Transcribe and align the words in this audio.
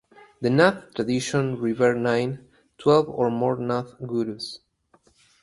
The 0.41 0.49
Nath 0.49 0.95
tradition 0.95 1.59
revere 1.59 1.93
nine, 1.93 2.47
twelve 2.79 3.07
or 3.07 3.29
more 3.29 3.55
Nath 3.55 3.93
gurus. 4.07 4.57